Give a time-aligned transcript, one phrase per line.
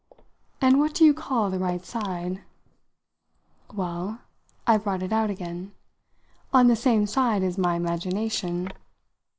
[0.59, 2.41] "And what do you call the right side?"
[3.71, 4.21] "Well"
[4.65, 5.73] I brought it out again
[6.51, 8.69] "on the same side as my imagination."